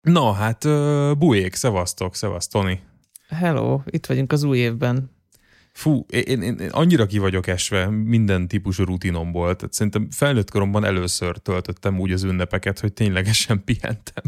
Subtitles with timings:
[0.00, 0.64] Na, hát
[1.18, 2.80] bujék, szevasztok, szevasz, Tony.
[3.28, 5.10] Hello, itt vagyunk az új évben.
[5.72, 9.56] Fú, én, én, én annyira ki vagyok esve minden típusú rutinomból.
[9.56, 14.24] Tehát szerintem felnőtt koromban először töltöttem úgy az ünnepeket, hogy ténylegesen pihentem.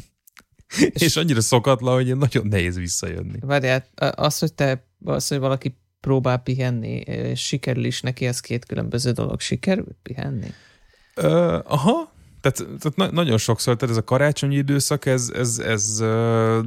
[0.78, 3.38] És, és annyira szokatlan, hogy nagyon nehéz visszajönni.
[3.40, 3.84] Várjál,
[4.14, 9.10] az, hogy te, az, hogy valaki próbál pihenni, és sikerül is neki, ez két különböző
[9.10, 9.40] dolog.
[9.40, 10.48] Sikerül pihenni?
[11.16, 12.11] Uh, aha,
[12.42, 15.98] tehát, tehát na- nagyon sokszor, tehát ez a karácsonyi időszak, ez, ez, ez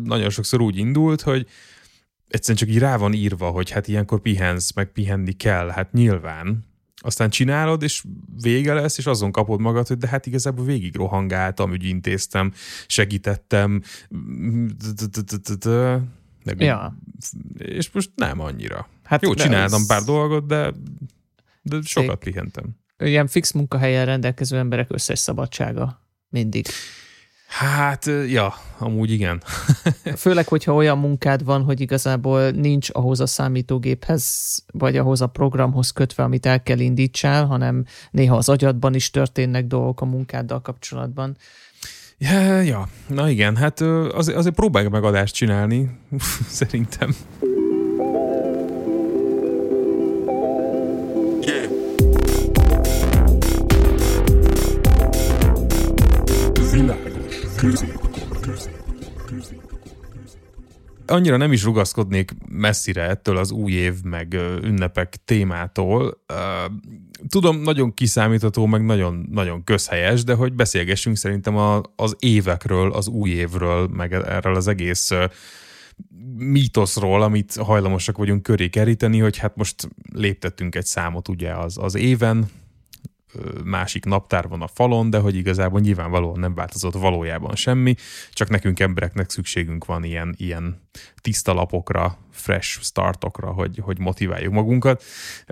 [0.04, 1.48] nagyon sokszor úgy indult, hogy
[2.28, 6.64] egyszerűen csak így rá van írva, hogy hát ilyenkor pihensz, meg pihenni kell, hát nyilván.
[7.02, 8.04] Aztán csinálod, és
[8.42, 12.54] vége lesz, és azon kapod magad, hogy de hát igazából végig rohangáltam, ügyintéztem,
[12.88, 13.82] segítettem,
[16.58, 16.98] ja.
[17.58, 18.90] és most nem annyira.
[19.04, 20.74] Hát Jó, csináltam pár dolgot, de,
[21.62, 26.66] de sokat pihentem ilyen fix munkahelyen rendelkező emberek összes szabadsága mindig.
[27.48, 29.44] Hát, ja, amúgy igen.
[30.16, 35.92] Főleg, hogyha olyan munkád van, hogy igazából nincs ahhoz a számítógéphez, vagy ahhoz a programhoz
[35.92, 41.38] kötve, amit el kell indítsál, hanem néha az agyadban is történnek dolgok a munkáddal kapcsolatban.
[42.18, 42.88] Ja, ja.
[43.08, 45.90] na igen, hát azért, azért próbálj meg adást csinálni,
[46.60, 47.16] szerintem.
[61.08, 66.24] Annyira nem is rugaszkodnék messzire ettől az új év meg ünnepek témától.
[67.30, 71.56] Tudom, nagyon kiszámítható, meg nagyon, nagyon közhelyes, de hogy beszélgessünk szerintem
[71.96, 75.12] az évekről, az új évről, meg erről az egész
[76.38, 81.96] mítoszról, amit hajlamosak vagyunk köré keríteni, hogy hát most léptettünk egy számot ugye az, az
[81.96, 82.50] éven,
[83.64, 87.96] másik naptár van a falon, de hogy igazából nyilvánvalóan nem változott valójában semmi,
[88.32, 90.82] csak nekünk embereknek szükségünk van ilyen, ilyen
[91.22, 95.04] tiszta lapokra, fresh startokra, hogy, hogy motiváljuk magunkat.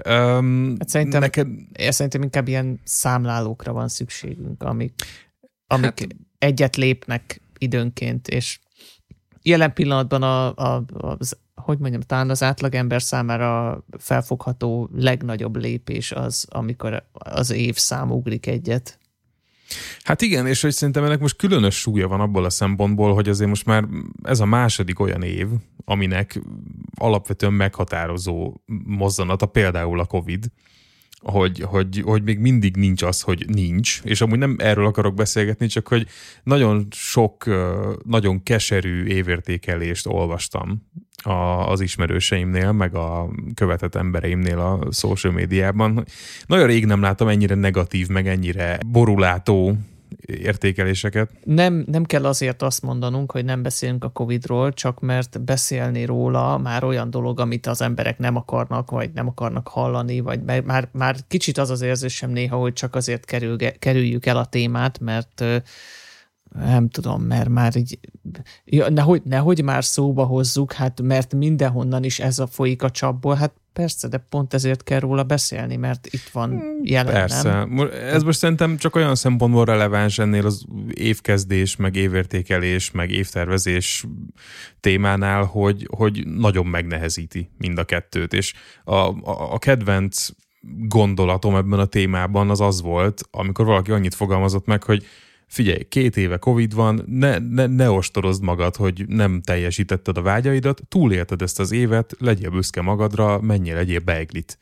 [0.10, 1.48] Um, hát szerintem, neked...
[1.74, 4.94] Én szerintem inkább ilyen számlálókra van szükségünk, amik,
[5.68, 8.60] amik hát, egyet lépnek időnként, és
[9.44, 16.48] jelen pillanatban a, a, az hogy mondjam, talán az átlagember számára felfogható legnagyobb lépés az,
[16.50, 19.00] amikor az évszám ugrik egyet.
[20.04, 23.50] Hát igen, és hogy szerintem ennek most különös súlya van abból a szempontból, hogy azért
[23.50, 23.88] most már
[24.24, 25.48] ez a második olyan év,
[25.86, 26.42] aminek
[26.96, 28.54] alapvetően meghatározó
[28.86, 30.46] mozzanata például a Covid,
[31.24, 35.68] hogy, hogy, hogy még mindig nincs az, hogy nincs, és amúgy nem erről akarok beszélgetni,
[35.68, 36.08] csak hogy
[36.44, 37.46] nagyon sok,
[38.06, 40.88] nagyon keserű évértékelést olvastam
[41.24, 46.06] a, az ismerőseimnél, meg a követett embereimnél a social médiában.
[46.46, 49.78] Nagyon rég nem láttam ennyire negatív, meg ennyire borulátó
[50.26, 51.30] értékeléseket.
[51.44, 56.58] Nem, nem kell azért azt mondanunk, hogy nem beszélünk a Covid-ról, csak mert beszélni róla
[56.58, 61.16] már olyan dolog, amit az emberek nem akarnak, vagy nem akarnak hallani, vagy már, már
[61.28, 65.44] kicsit az az érzésem néha, hogy csak azért kerül, kerüljük el a témát, mert
[66.56, 68.00] nem tudom, mert már így,
[68.66, 73.36] ja, nehogy, nehogy már szóba hozzuk, hát mert mindenhonnan is ez a folyik a csapból,
[73.36, 77.50] hát persze, de pont ezért kell róla beszélni, mert itt van hmm, jelen, Persze.
[77.50, 77.90] Nem?
[77.92, 84.06] Ez most szerintem csak olyan szempontból releváns ennél az évkezdés, meg évértékelés, meg évtervezés
[84.80, 88.54] témánál, hogy, hogy nagyon megnehezíti mind a kettőt, és
[88.84, 90.28] a, a, a kedvenc
[90.88, 95.06] gondolatom ebben a témában az az volt, amikor valaki annyit fogalmazott meg, hogy
[95.54, 100.82] figyelj, két éve Covid van, ne, ne, ne ostorozd magad, hogy nem teljesítetted a vágyaidat,
[100.90, 104.58] túlélted ezt az évet, legyél büszke magadra, menjél legyél beiglit.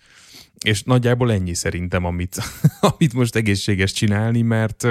[0.66, 2.38] És nagyjából ennyi szerintem, amit,
[2.98, 4.88] amit most egészséges csinálni, mert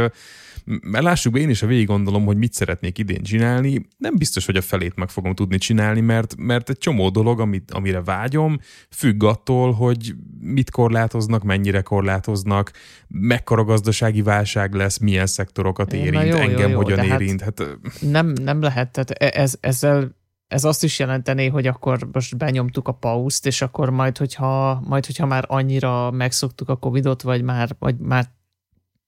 [0.65, 4.47] mert lássuk be, én is a végig gondolom, hogy mit szeretnék idén csinálni, nem biztos,
[4.47, 8.59] hogy a felét meg fogom tudni csinálni, mert, mert egy csomó dolog, amit, amire vágyom,
[8.91, 12.71] függ attól, hogy mit korlátoznak, mennyire korlátoznak,
[13.09, 17.41] mekkora gazdasági válság lesz, milyen szektorokat érint, jó, engem jó, jó, hogyan hát érint.
[17.41, 20.19] Hát, nem, nem lehet, tehát e- ez, ezzel
[20.51, 25.07] ez azt is jelentené, hogy akkor most benyomtuk a pauszt, és akkor majd, hogyha, majd,
[25.07, 28.31] hogyha már annyira megszoktuk a Covidot, vagy már, vagy már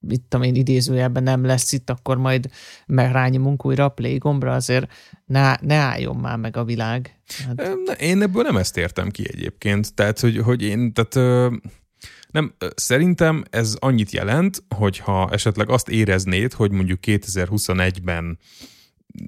[0.09, 2.51] itt tudom én idézőjelben nem lesz itt, akkor majd
[2.87, 4.93] megrányomunk újra a play gombra, azért
[5.25, 7.21] ne, ne álljon már meg a világ.
[7.47, 8.01] Hát...
[8.01, 9.95] Én ebből nem ezt értem ki egyébként.
[9.95, 11.41] Tehát, hogy, hogy én, tehát
[12.31, 18.39] nem, szerintem ez annyit jelent, hogyha esetleg azt éreznéd, hogy mondjuk 2021-ben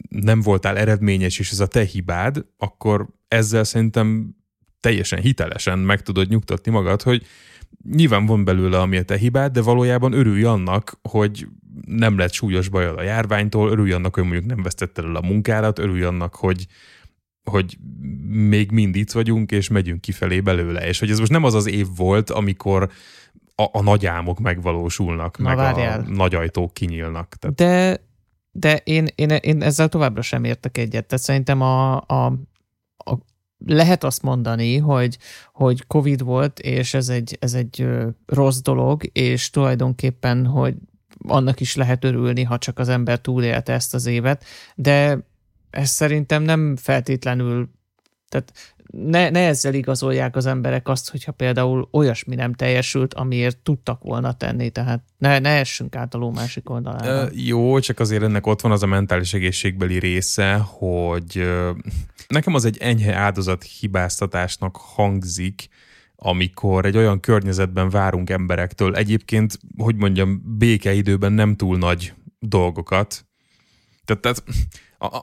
[0.09, 4.37] nem voltál eredményes, és ez a te hibád, akkor ezzel szerintem
[4.81, 7.27] teljesen hitelesen meg tudod nyugtatni magad, hogy
[7.91, 11.47] nyilván van belőle, ami a te hibád, de valójában örülj annak, hogy
[11.87, 15.79] nem lett súlyos bajod a járványtól, örülj annak, hogy mondjuk nem vesztetted el a munkádat,
[15.79, 16.67] örülj annak, hogy,
[17.51, 17.79] hogy
[18.29, 20.87] még mind itt vagyunk, és megyünk kifelé belőle.
[20.87, 22.91] És hogy ez most nem az az év volt, amikor
[23.55, 26.01] a, a nagy álmok megvalósulnak, Na, meg várjál.
[26.01, 27.35] a nagy ajtók kinyílnak.
[27.39, 27.57] Tehát...
[27.57, 28.05] De,
[28.51, 31.07] de én, én, én ezzel továbbra sem értek egyet.
[31.07, 32.37] Tehát szerintem a, a, a
[33.67, 35.19] lehet azt mondani, hogy,
[35.53, 37.87] hogy Covid volt, és ez egy, ez egy
[38.27, 40.75] rossz dolog, és tulajdonképpen, hogy
[41.27, 44.45] annak is lehet örülni, ha csak az ember túlélte ezt az évet,
[44.75, 45.19] de
[45.71, 47.71] ez szerintem nem feltétlenül,
[48.29, 54.03] tehát ne, ne ezzel igazolják az emberek azt, hogyha például olyasmi nem teljesült, amiért tudtak
[54.03, 57.29] volna tenni, tehát ne, ne essünk át a ló másik oldalára.
[57.33, 61.49] Jó, csak azért ennek ott van az a mentális egészségbeli része, hogy
[62.29, 65.69] nekem az egy enyhe áldozat hibáztatásnak hangzik,
[66.17, 73.27] amikor egy olyan környezetben várunk emberektől egyébként, hogy mondjam, békeidőben nem túl nagy dolgokat.
[74.05, 74.45] Tehát, tehát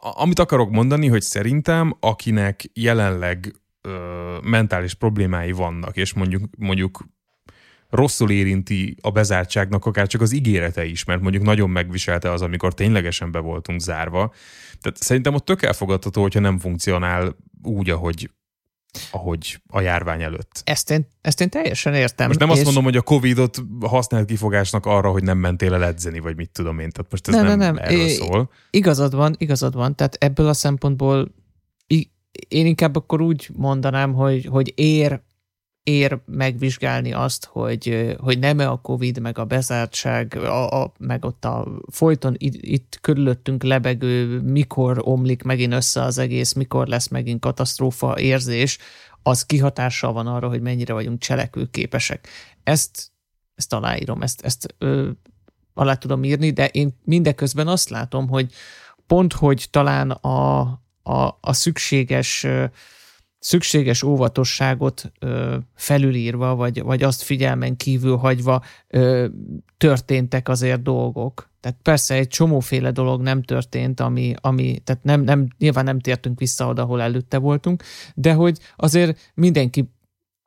[0.01, 7.05] amit akarok mondani, hogy szerintem akinek jelenleg ö, mentális problémái vannak, és mondjuk, mondjuk
[7.89, 12.73] rosszul érinti a bezártságnak akár csak az ígérete is, mert mondjuk nagyon megviselte az, amikor
[12.73, 14.33] ténylegesen be voltunk zárva.
[14.81, 18.29] Tehát szerintem ott tök elfogadható, hogyha nem funkcionál úgy, ahogy
[19.11, 20.61] ahogy a járvány előtt.
[20.63, 22.27] Ezt én, ezt én teljesen értem.
[22.27, 22.55] Most nem és...
[22.55, 26.49] azt mondom, hogy a Covid-ot használt kifogásnak arra, hogy nem mentél el edzeni, vagy mit
[26.49, 26.89] tudom én.
[26.89, 27.77] Tehát most ez nem, nem, nem.
[27.77, 28.49] erről é, szól.
[28.69, 29.95] Igazad van, igazad van.
[29.95, 31.31] Tehát ebből a szempontból
[32.47, 35.21] én inkább akkor úgy mondanám, hogy, hogy ér
[35.83, 41.45] ér megvizsgálni azt, hogy, hogy nem-e a Covid, meg a bezártság, a, a, meg ott
[41.45, 47.41] a folyton itt, itt körülöttünk lebegő, mikor omlik megint össze az egész, mikor lesz megint
[47.41, 48.77] katasztrófa érzés,
[49.23, 52.27] az kihatással van arra, hogy mennyire vagyunk cselekvőképesek.
[52.63, 53.11] Ezt,
[53.55, 55.09] ezt aláírom, ezt, ezt ö,
[55.73, 58.51] alá tudom írni, de én mindeközben azt látom, hogy
[59.07, 60.59] pont, hogy talán a,
[61.03, 62.65] a, a szükséges ö,
[63.41, 69.27] szükséges óvatosságot ö, felülírva, vagy, vagy azt figyelmen kívül hagyva ö,
[69.77, 71.49] történtek azért dolgok.
[71.59, 76.39] Tehát persze egy csomóféle dolog nem történt, ami, ami tehát nem, nem, nyilván nem tértünk
[76.39, 77.83] vissza oda, ahol előtte voltunk,
[78.15, 79.91] de hogy azért mindenki,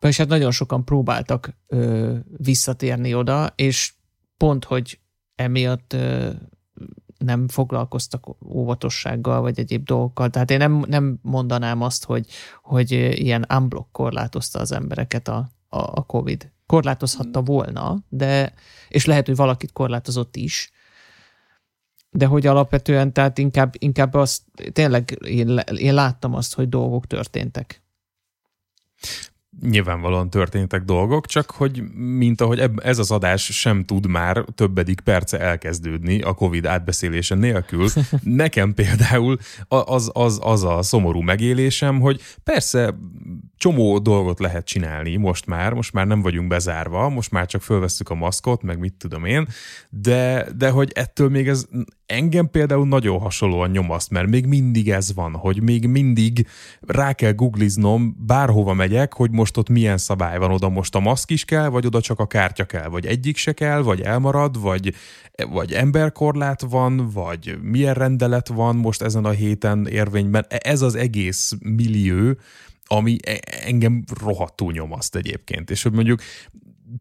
[0.00, 3.92] és hát nagyon sokan próbáltak ö, visszatérni oda, és
[4.36, 4.98] pont, hogy
[5.34, 6.30] emiatt ö,
[7.24, 10.30] nem foglalkoztak óvatossággal, vagy egyéb dolgokkal.
[10.30, 12.26] Tehát én nem, nem mondanám azt, hogy,
[12.62, 16.52] hogy ilyen unblock korlátozta az embereket a, a, a COVID.
[16.66, 17.44] Korlátozhatta mm.
[17.44, 18.52] volna, de,
[18.88, 20.70] és lehet, hogy valakit korlátozott is,
[22.10, 24.42] de hogy alapvetően, tehát inkább, inkább azt,
[24.72, 27.82] tényleg én, én láttam azt, hogy dolgok történtek
[29.60, 35.38] nyilvánvalóan történtek dolgok, csak hogy mint ahogy ez az adás sem tud már többedik perce
[35.38, 37.88] elkezdődni a Covid átbeszélése nélkül,
[38.22, 42.94] nekem például az, az, az a szomorú megélésem, hogy persze
[43.56, 48.10] csomó dolgot lehet csinálni most már, most már nem vagyunk bezárva, most már csak fölvesszük
[48.10, 49.48] a maszkot, meg mit tudom én,
[49.90, 51.66] de, de hogy ettől még ez
[52.06, 56.46] engem például nagyon hasonlóan nyomaszt, mert még mindig ez van, hogy még mindig
[56.80, 61.30] rá kell googliznom, bárhova megyek, hogy most ott milyen szabály van, oda most a maszk
[61.30, 64.94] is kell, vagy oda csak a kártya kell, vagy egyik se kell, vagy elmarad, vagy,
[65.50, 70.46] vagy emberkorlát van, vagy milyen rendelet van most ezen a héten érvényben.
[70.48, 72.36] Ez az egész millió,
[72.86, 75.70] ami e- engem rohadtul nyomaszt egyébként.
[75.70, 76.20] És hogy mondjuk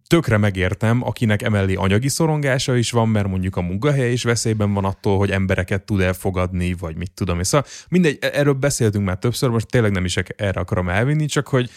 [0.07, 4.85] tökre megértem, akinek emellé anyagi szorongása is van, mert mondjuk a munkahelye is veszélyben van
[4.85, 7.43] attól, hogy embereket tud elfogadni, vagy mit tudom én.
[7.43, 11.47] Szóval mindegy, e- erről beszéltünk már többször, most tényleg nem is erre akarom elvinni, csak
[11.47, 11.69] hogy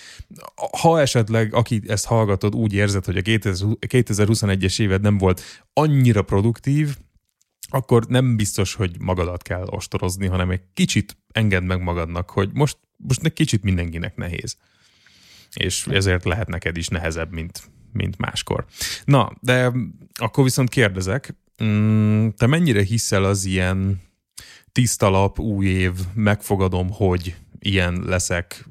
[0.81, 6.97] ha esetleg, aki ezt hallgatod, úgy érzed, hogy a 2021-es éved nem volt annyira produktív,
[7.69, 12.77] akkor nem biztos, hogy magadat kell ostorozni, hanem egy kicsit engedd meg magadnak, hogy most,
[12.97, 14.57] most egy kicsit mindenkinek nehéz.
[15.55, 18.65] És ezért lehet neked is nehezebb, mint, mint máskor.
[19.05, 19.73] Na, de
[20.15, 21.35] akkor viszont kérdezek,
[21.65, 24.01] mm, te mennyire hiszel az ilyen
[24.73, 28.69] tiszta lap, új év, megfogadom, hogy ilyen leszek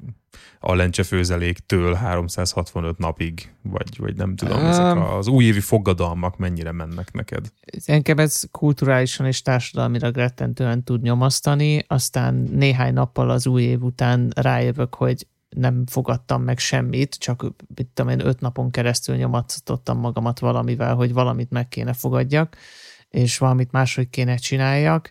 [0.60, 7.12] a lencsefőzeléktől 365 napig, vagy, vagy nem tudom, um, ezek az újévi fogadalmak mennyire mennek
[7.12, 7.52] neked?
[7.84, 14.32] Engem ez kulturálisan és társadalmilag rettentően tud nyomasztani, aztán néhány nappal az új év után
[14.34, 17.42] rájövök, hogy nem fogadtam meg semmit, csak
[17.74, 22.56] mit tudom én, öt napon keresztül nyomatottam magamat valamivel, hogy valamit meg kéne fogadjak,
[23.08, 25.10] és valamit máshogy kéne csináljak.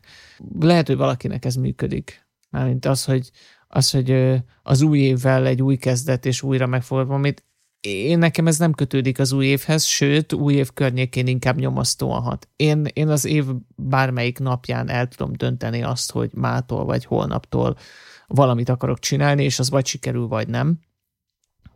[0.60, 2.26] Lehet, hogy valakinek ez működik
[2.56, 3.32] Mármint az, hogy,
[3.76, 7.44] az, hogy az új évvel egy új kezdet és újra megfordulva, amit
[7.82, 12.50] én nekem ez nem kötődik az új évhez, sőt, új év környékén inkább nyomasztóan hat.
[12.56, 17.78] Én, én az év bármelyik napján el tudom dönteni azt, hogy mától vagy holnaptól
[18.28, 20.80] valamit akarok csinálni, és az vagy sikerül, vagy nem.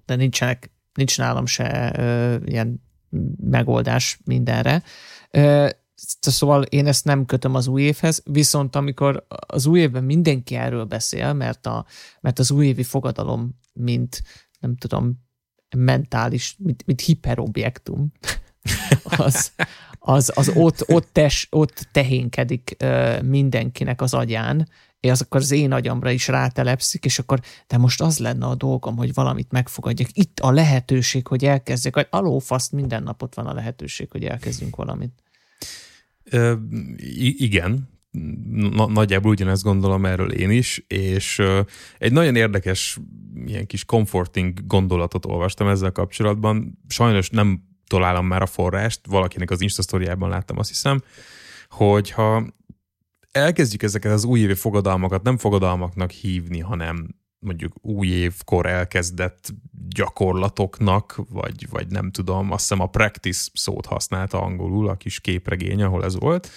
[0.06, 2.84] De nincsenek, nincs nálam se ö, ilyen
[3.39, 4.84] megoldás mindenre.
[5.32, 5.70] Ö,
[6.20, 10.84] Szóval én ezt nem kötöm az új évhez, viszont amikor az új évben mindenki erről
[10.86, 11.86] beszél, mert, a,
[12.22, 14.24] mert az újévi fogadalom, mint
[14.60, 15.27] nem tudom,
[15.77, 18.12] mentális, mint, mint hiperobjektum,
[19.18, 19.51] az,
[20.00, 22.77] az, az ott, ott, tes, ott tehénkedik
[23.22, 28.20] mindenkinek az agyán, és akkor az én agyamra is rátelepszik, és akkor de most az
[28.20, 30.10] lenne a dolgom, hogy valamit megfogadjak.
[30.13, 35.24] Itt a lehetőség, hogy elkezdjek, vagy alófaszt minden napot van a lehetőség, hogy elkezdjünk valamit.
[37.38, 37.90] Igen,
[38.52, 41.42] Na, nagyjából ugyanezt gondolom erről én is, és
[41.98, 42.98] egy nagyon érdekes,
[43.46, 46.80] ilyen kis comforting gondolatot olvastam ezzel kapcsolatban.
[46.88, 51.02] Sajnos nem találom már a forrást, valakinek az Insta láttam, azt hiszem,
[51.70, 52.46] hogyha
[53.32, 59.53] elkezdjük ezeket az újévi fogadalmakat nem fogadalmaknak hívni, hanem mondjuk új évkor elkezdett
[59.89, 65.84] gyakorlatoknak, vagy, vagy nem tudom, azt hiszem a practice szót használta angolul a kis képregény,
[65.84, 66.50] ahol ez volt,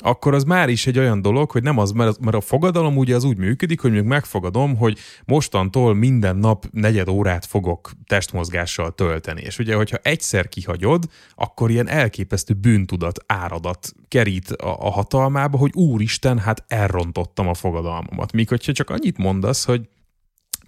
[0.00, 3.14] akkor az már is egy olyan dolog, hogy nem az, mert, mert a fogadalom ugye
[3.14, 9.42] az úgy működik, hogy még megfogadom, hogy mostantól minden nap negyed órát fogok testmozgással tölteni.
[9.42, 15.72] És ugye, hogyha egyszer kihagyod, akkor ilyen elképesztő bűntudat, áradat kerít a, a hatalmába, hogy
[15.74, 18.32] úristen, hát elrontottam a fogadalmamat.
[18.32, 19.88] Míg hogyha csak annyit mondasz, hogy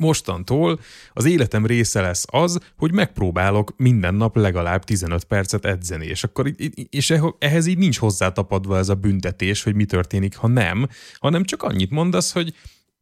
[0.00, 0.80] mostantól
[1.12, 6.54] az életem része lesz az, hogy megpróbálok minden nap legalább 15 percet edzeni, és akkor
[6.90, 10.88] és ehhez így nincs hozzátapadva ez a büntetés, hogy mi történik, ha nem,
[11.19, 12.54] hanem csak annyit mondasz, hogy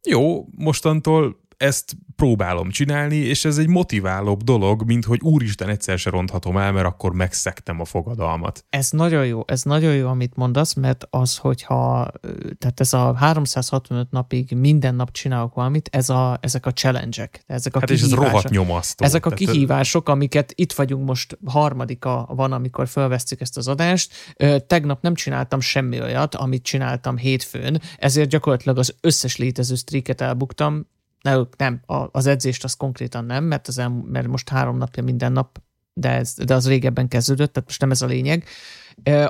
[0.03, 6.09] jó, mostantól ezt próbálom csinálni, és ez egy motiválóbb dolog, mint hogy úristen egyszer se
[6.09, 8.65] ronthatom el, mert akkor megszektem a fogadalmat.
[8.69, 12.11] Ez nagyon jó, ez nagyon jó, amit mondasz, mert az, hogyha,
[12.57, 17.75] tehát ez a 365 napig minden nap csinálok valamit, ez a, ezek a challenge-ek, ezek
[17.75, 19.05] a hát és ez rohadt nyomasztó.
[19.05, 24.35] Ezek a kihívások, amiket itt vagyunk most, harmadika van, amikor felvesztük ezt az adást.
[24.67, 30.85] Tegnap nem csináltam semmi olyat, amit csináltam hétfőn, ezért gyakorlatilag az összes létező streaket elbuktam,
[31.21, 35.31] ne, nem, az edzést az konkrétan nem, mert, az el, mert most három napja minden
[35.31, 35.61] nap,
[35.93, 38.45] de, ez, de az régebben kezdődött, tehát most nem ez a lényeg.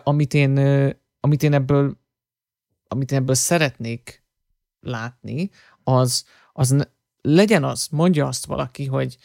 [0.04, 0.58] Amit, én,
[1.20, 1.98] amit én ebből
[2.92, 4.24] amit én ebből szeretnék
[4.80, 5.50] látni,
[5.84, 6.88] az, az
[7.22, 9.18] legyen az, mondja azt valaki, hogy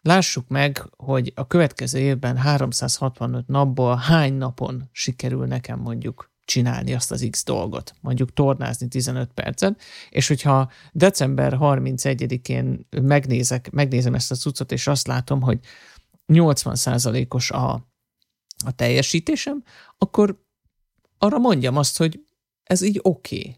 [0.00, 7.10] lássuk meg, hogy a következő évben 365 napból hány napon sikerül nekem mondjuk csinálni azt
[7.10, 14.34] az X dolgot, mondjuk tornázni 15 percet, és hogyha december 31-én megnézek, megnézem ezt a
[14.34, 15.58] cuccot, és azt látom, hogy
[16.28, 17.72] 80%-os a,
[18.64, 19.62] a teljesítésem,
[19.98, 20.44] akkor
[21.18, 22.20] arra mondjam azt, hogy
[22.62, 23.38] ez így oké.
[23.38, 23.56] Okay.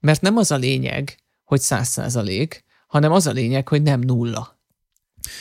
[0.00, 4.57] Mert nem az a lényeg, hogy 100%, hanem az a lényeg, hogy nem nulla.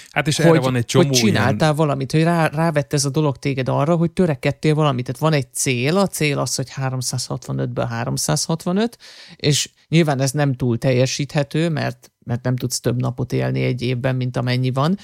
[0.09, 1.75] Hát és hogy, erre van egy csomó Hogy csináltál ilyen...
[1.75, 5.05] valamit, hogy rá, rávett ez a dolog téged arra, hogy törekedtél valamit.
[5.05, 8.97] Tehát van egy cél, a cél az, hogy 365-ből 365,
[9.35, 14.15] és nyilván ez nem túl teljesíthető, mert mert nem tudsz több napot élni egy évben,
[14.15, 14.97] mint amennyi van,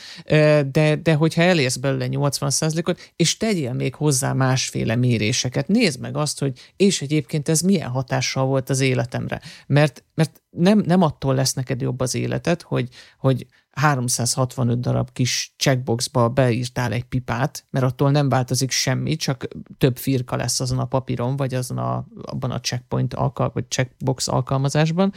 [0.71, 6.39] de, de hogyha elérsz belőle 80%-ot, és tegyél még hozzá másféle méréseket, nézd meg azt,
[6.39, 9.41] hogy és egyébként ez milyen hatással volt az életemre.
[9.67, 12.87] Mert, mert nem, nem attól lesz neked jobb az életed, hogy,
[13.17, 19.97] hogy 365 darab kis checkboxba beírtál egy pipát, mert attól nem változik semmi, csak több
[19.97, 25.13] firka lesz azon a papíron, vagy azon a, abban a checkpoint alkal, vagy checkbox alkalmazásban,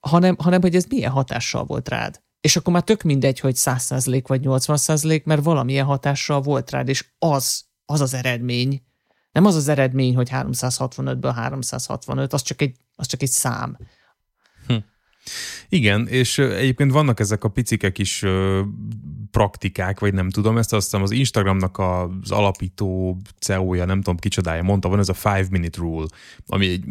[0.00, 2.22] hanem, hanem hogy ez milyen hatással volt rád.
[2.40, 7.06] És akkor már tök mindegy, hogy 100% vagy 80%, mert valamilyen hatással volt rád, és
[7.18, 8.82] az, az az eredmény,
[9.32, 13.78] nem az az eredmény, hogy 365-ből 365, az csak egy, az csak egy szám.
[14.66, 14.76] Hm.
[15.68, 18.24] Igen, és egyébként vannak ezek a picikek is
[19.30, 24.62] praktikák, vagy nem tudom, ezt azt hiszem az Instagramnak az alapító CEO-ja, nem tudom kicsodája
[24.62, 26.06] mondta, van ez a five minute rule,
[26.46, 26.84] ami egy,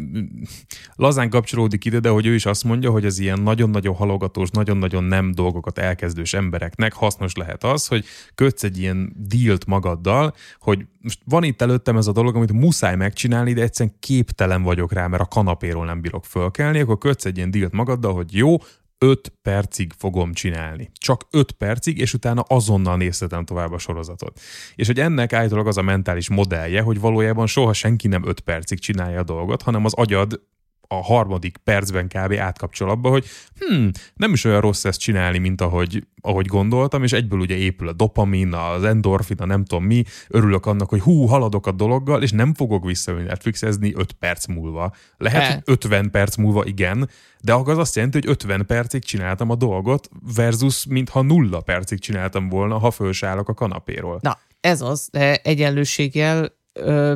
[0.94, 5.04] lazán kapcsolódik ide, de hogy ő is azt mondja, hogy az ilyen nagyon-nagyon halogatós, nagyon-nagyon
[5.04, 11.18] nem dolgokat elkezdős embereknek hasznos lehet az, hogy kötsz egy ilyen dílt magaddal, hogy most
[11.24, 15.22] van itt előttem ez a dolog, amit muszáj megcsinálni, de egyszerűen képtelen vagyok rá, mert
[15.22, 18.56] a kanapéról nem bírok fölkelni, akkor kötsz egy ilyen dílt magaddal, hogy jó,
[18.98, 20.90] 5 percig fogom csinálni.
[20.92, 24.40] Csak 5 percig, és utána azonnal nézhetem tovább a sorozatot.
[24.74, 28.78] És hogy ennek állítólag az a mentális modellje, hogy valójában soha senki nem 5 percig
[28.78, 30.40] csinálja a dolgot, hanem az agyad
[30.88, 32.32] a harmadik percben kb.
[32.32, 33.26] átkapcsol abba, hogy
[33.58, 37.88] hm, nem is olyan rossz ezt csinálni, mint ahogy, ahogy gondoltam, és egyből ugye épül
[37.88, 42.22] a dopamin, az endorfin, a nem tudom mi, örülök annak, hogy hú, haladok a dologgal,
[42.22, 44.92] és nem fogok visszajönni Netflixezni 5 perc múlva.
[45.16, 45.52] Lehet, e.
[45.52, 47.08] hogy 50 perc múlva igen,
[47.40, 52.48] de az azt jelenti, hogy 50 percig csináltam a dolgot, versus mintha nulla percig csináltam
[52.48, 54.18] volna, ha fölsállok a kanapéról.
[54.22, 56.62] Na, ez az, de egyenlőséggel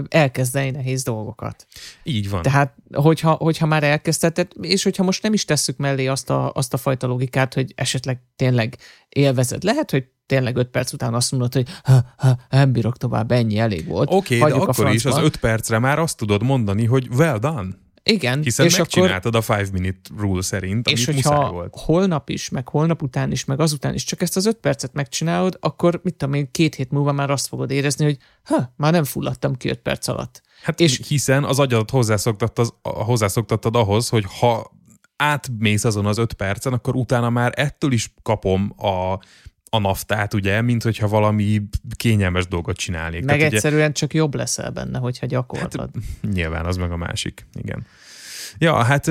[0.09, 1.67] elkezdeni nehéz dolgokat.
[2.03, 2.43] Így van.
[2.43, 6.75] Tehát, hogyha, hogyha már elkezdted, és hogyha most nem is tesszük mellé azt a, azt
[6.75, 8.77] a fajta logikát, hogy esetleg tényleg
[9.09, 9.63] élvezed.
[9.63, 13.59] Lehet, hogy tényleg öt perc után azt mondod, hogy ha, ha, nem bírok tovább, ennyi
[13.59, 14.09] elég volt.
[14.13, 17.69] Oké, okay, de akkor is az öt percre már azt tudod mondani, hogy well done.
[18.13, 18.43] Igen.
[18.43, 21.75] Hiszen és megcsináltad akkor, a five minute rule szerint, És hogyha volt.
[21.77, 25.57] holnap is, meg holnap után is, meg azután is csak ezt az öt percet megcsinálod,
[25.61, 29.05] akkor mit tudom én, két hét múlva már azt fogod érezni, hogy ha, már nem
[29.05, 30.43] fulladtam ki öt perc alatt.
[30.63, 34.73] Hát és hiszen az agyadat hozzászoktattad, hozzászoktattad ahhoz, hogy ha
[35.17, 39.19] átmész azon az öt percen, akkor utána már ettől is kapom a
[39.71, 41.63] a naftát, ugye, mint hogyha valami
[41.97, 43.25] kényelmes dolgot csinálnék.
[43.25, 45.91] Meg Tehát, egyszerűen ugye, csak jobb leszel benne, hogyha gyakorlod.
[45.95, 47.87] Hát, nyilván, az meg a másik, igen.
[48.59, 49.11] Ja, hát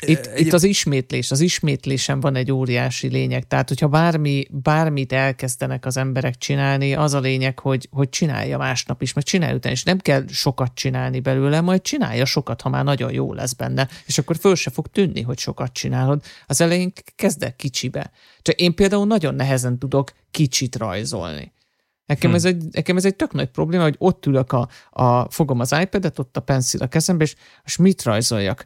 [0.00, 0.46] itt, egy...
[0.46, 3.46] itt az ismétlés, az ismétlésen van egy óriási lényeg.
[3.46, 9.02] Tehát, hogyha bármi, bármit elkezdenek az emberek csinálni, az a lényeg, hogy, hogy csinálja másnap
[9.02, 12.84] is, meg csinálja után, és nem kell sokat csinálni belőle, majd csinálja sokat, ha már
[12.84, 16.22] nagyon jó lesz benne, és akkor föl se fog tűnni, hogy sokat csinálod.
[16.46, 18.10] Az elején kezdek kicsibe.
[18.42, 21.54] Csak én például nagyon nehezen tudok kicsit rajzolni.
[22.06, 22.36] Nekem, hm.
[22.36, 25.76] ez egy, nekem ez egy tök nagy probléma, hogy ott ülök, a, a, fogom az
[25.80, 27.34] iPad-et, ott a pencil a kezembe, és,
[27.64, 28.64] és mit rajzoljak?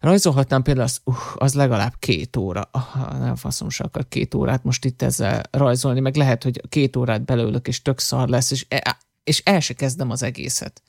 [0.00, 2.68] Rajzolhatnám például az, uh, az legalább két óra.
[2.70, 6.96] Ah, nem faszom se akar két órát most itt ezzel rajzolni, meg lehet, hogy két
[6.96, 10.82] órát belőlök, és tök szar lesz, és, e, és el se kezdem az egészet.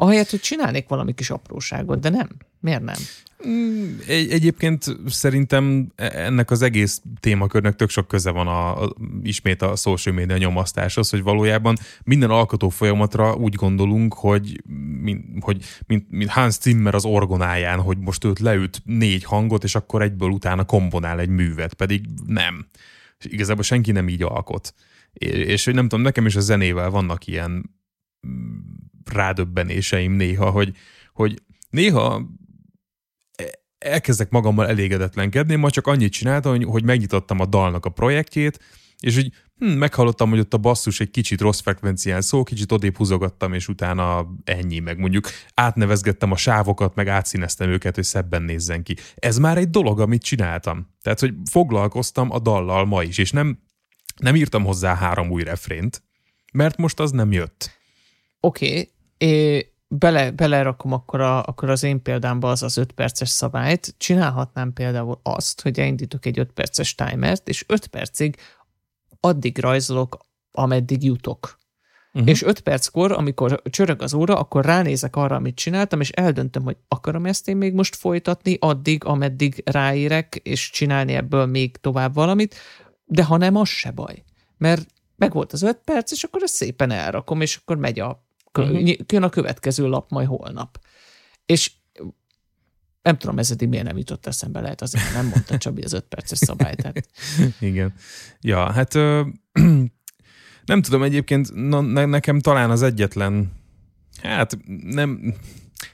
[0.00, 2.28] Ahelyett, hogy csinálnék valami kis apróságot, de nem.
[2.60, 2.96] Miért nem?
[3.46, 9.62] Mm, egy, egyébként szerintem ennek az egész témakörnek tök sok köze van a, a, ismét
[9.62, 14.62] a social media nyomasztáshoz, hogy valójában minden alkotó folyamatra úgy gondolunk, hogy,
[15.00, 19.74] mint, hogy mint, mint Hans Zimmer az orgonáján, hogy most őt leüt négy hangot, és
[19.74, 22.66] akkor egyből utána kombonál egy művet, pedig nem.
[23.18, 24.74] És igazából senki nem így alkot.
[25.12, 27.70] És, és nem tudom, nekem is a zenével vannak ilyen
[28.26, 28.58] mm,
[29.12, 30.72] rádöbbenéseim néha, hogy,
[31.12, 32.26] hogy néha
[33.78, 38.58] elkezdek magammal elégedetlenkedni, ma csak annyit csináltam, hogy, hogy megnyitottam a dalnak a projektjét,
[39.00, 42.96] és hogy hm, meghallottam, hogy ott a basszus egy kicsit rossz frekvencián szó, kicsit odébb
[42.96, 48.82] húzogattam, és utána ennyi, meg mondjuk átnevezgettem a sávokat, meg átszíneztem őket, hogy szebben nézzen
[48.82, 48.96] ki.
[49.14, 50.94] Ez már egy dolog, amit csináltam.
[51.02, 53.58] Tehát, hogy foglalkoztam a dallal ma is, és nem,
[54.16, 56.02] nem írtam hozzá három új refrént,
[56.52, 57.70] mert most az nem jött.
[58.40, 58.96] Oké, okay
[59.88, 65.20] bele, belerakom akkor, a, akkor az én példámba az az 5 perces szabályt, csinálhatnám például
[65.22, 68.36] azt, hogy elindítok egy 5 perces timert, és 5 percig
[69.20, 70.18] addig rajzolok,
[70.52, 71.58] ameddig jutok.
[72.12, 72.30] Uh-huh.
[72.30, 76.76] És 5 perckor, amikor csörög az óra, akkor ránézek arra, amit csináltam, és eldöntöm, hogy
[76.88, 82.54] akarom ezt én még most folytatni, addig, ameddig ráérek, és csinálni ebből még tovább valamit,
[83.04, 84.22] de ha nem, az se baj.
[84.56, 88.27] Mert meg volt az 5 perc, és akkor ezt szépen elrakom, és akkor megy a
[88.54, 88.90] uh-huh.
[89.06, 90.80] jön a következő lap majd holnap.
[91.46, 91.72] És
[93.02, 96.04] nem tudom, ez eddig miért nem jutott eszembe, lehet azért, nem mondta Csabi az öt
[96.04, 96.76] perces szabályt.
[96.76, 97.08] Tehát.
[97.60, 97.94] Igen.
[98.40, 99.22] Ja, hát ö,
[100.64, 103.52] nem tudom, egyébként na, ne, nekem talán az egyetlen,
[104.22, 105.34] hát nem,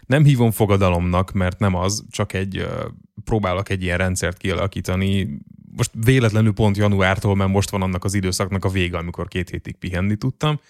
[0.06, 2.88] nem hívom fogadalomnak, mert nem az, csak egy, ö,
[3.24, 5.38] próbálok egy ilyen rendszert kialakítani,
[5.76, 9.76] most véletlenül pont januártól, mert most van annak az időszaknak a vége, amikor két hétig
[9.76, 10.60] pihenni tudtam,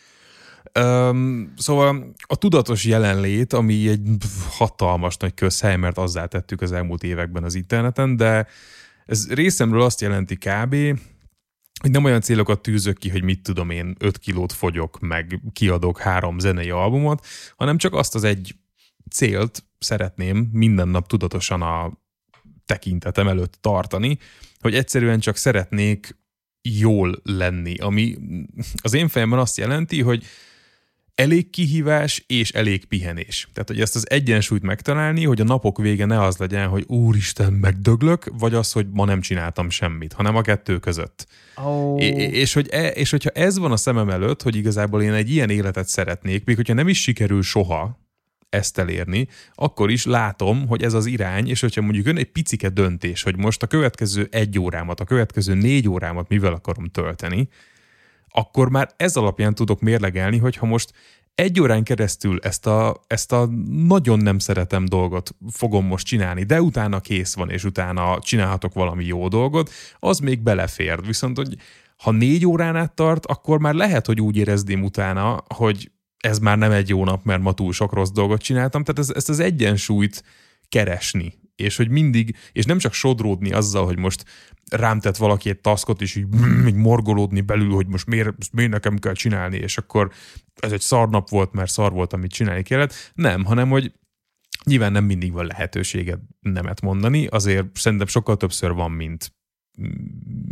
[0.81, 4.01] Um, szóval a tudatos jelenlét, ami egy
[4.51, 8.47] hatalmas nagy közhely, mert azzá tettük az elmúlt években az interneten, de
[9.07, 10.75] ez részemről azt jelenti kb.,
[11.81, 15.99] hogy nem olyan célokat tűzök ki, hogy mit tudom én, 5 kilót fogyok, meg kiadok
[15.99, 18.55] három zenei albumot, hanem csak azt az egy
[19.11, 21.93] célt szeretném minden nap tudatosan a
[22.67, 24.19] tekintetem előtt tartani,
[24.61, 26.17] hogy egyszerűen csak szeretnék
[26.63, 28.17] jól lenni, ami
[28.83, 30.25] az én fejemben azt jelenti, hogy
[31.15, 33.49] elég kihívás és elég pihenés.
[33.53, 37.53] Tehát, hogy ezt az egyensúlyt megtalálni, hogy a napok vége ne az legyen, hogy úristen,
[37.53, 41.27] megdöglök, vagy az, hogy ma nem csináltam semmit, hanem a kettő között.
[41.57, 42.03] Oh.
[42.03, 45.51] És, hogy e, és hogyha ez van a szemem előtt, hogy igazából én egy ilyen
[45.51, 47.99] életet szeretnék, még hogyha nem is sikerül soha
[48.49, 52.69] ezt elérni, akkor is látom, hogy ez az irány, és hogyha mondjuk jön egy picike
[52.69, 57.49] döntés, hogy most a következő egy órámat, a következő négy órámat mivel akarom tölteni,
[58.37, 60.93] akkor már ez alapján tudok mérlegelni, hogy ha most
[61.35, 63.49] egy órán keresztül ezt a, ezt a
[63.87, 69.05] nagyon nem szeretem dolgot fogom most csinálni, de utána kész van, és utána csinálhatok valami
[69.05, 71.03] jó dolgot, az még belefér.
[71.07, 71.57] Viszont, hogy
[71.97, 76.59] ha négy órán át tart, akkor már lehet, hogy úgy érezném utána, hogy ez már
[76.59, 78.85] nem egy jó nap, mert ma túl sok rossz dolgot csináltam.
[78.85, 80.25] Tehát ez, ezt az egyensúlyt
[80.69, 84.25] keresni, és hogy mindig, és nem csak sodródni azzal, hogy most
[84.71, 86.27] rám tett valaki egy taszkot, és így,
[86.69, 90.13] így morgolódni belül, hogy most miért, miért nekem kell csinálni, és akkor
[90.61, 93.13] ez egy szarnap volt, mert szar volt, amit csinálni kellett.
[93.15, 93.93] Nem, hanem hogy
[94.65, 99.33] nyilván nem mindig van lehetőséged nemet mondani, azért szerintem sokkal többször van, mint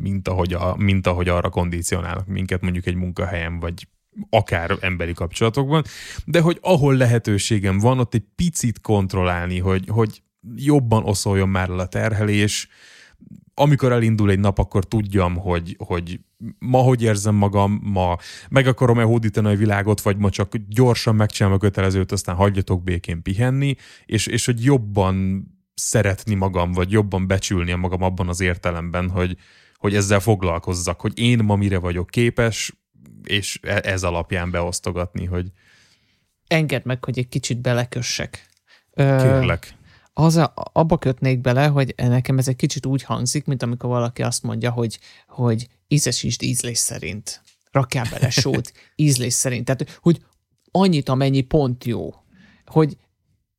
[0.00, 3.88] mint ahogy, a, mint ahogy arra kondicionálnak minket mondjuk egy munkahelyen, vagy
[4.30, 5.84] akár emberi kapcsolatokban,
[6.24, 10.22] de hogy ahol lehetőségem van, ott egy picit kontrollálni, hogy, hogy
[10.54, 12.68] jobban oszoljon már el a terhelés,
[13.54, 16.20] amikor elindul egy nap, akkor tudjam, hogy, hogy
[16.58, 18.16] ma hogy érzem magam, ma
[18.48, 23.22] meg akarom-e hódítani a világot, vagy ma csak gyorsan megcsinálom a kötelezőt, aztán hagyjatok békén
[23.22, 23.74] pihenni,
[24.04, 29.36] és, és hogy jobban szeretni magam, vagy jobban becsülni magam abban az értelemben, hogy,
[29.76, 32.72] hogy ezzel foglalkozzak, hogy én ma mire vagyok képes,
[33.24, 35.46] és e, ez alapján beosztogatni, hogy...
[36.46, 38.46] Engedd meg, hogy egy kicsit belekössek.
[38.94, 39.74] Kérlek.
[40.12, 44.22] Az a, abba kötnék bele, hogy nekem ez egy kicsit úgy hangzik, mint amikor valaki
[44.22, 44.98] azt mondja, hogy,
[45.28, 47.42] hogy ízesítsd ízlés szerint.
[47.70, 49.64] Rakjál bele sót ízlés szerint.
[49.64, 50.24] Tehát, hogy
[50.70, 52.14] annyit, amennyi pont jó.
[52.66, 52.96] Hogy